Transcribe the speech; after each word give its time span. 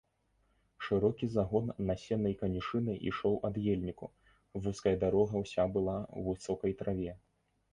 Шырокі 0.85 1.27
загон 1.33 1.67
насеннай 1.89 2.35
канюшыны 2.41 2.93
ішоў 3.09 3.37
ад 3.49 3.59
ельніку, 3.75 4.07
вузкая 4.65 4.95
дарога 5.05 5.35
ўся 5.45 5.63
была 5.77 5.97
ў 6.01 6.19
высокай 6.33 6.71
траве. 6.83 7.13